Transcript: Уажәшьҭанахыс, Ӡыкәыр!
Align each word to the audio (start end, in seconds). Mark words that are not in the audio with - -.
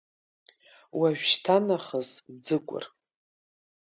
Уажәшьҭанахыс, 0.99 2.09
Ӡыкәыр! 2.45 2.83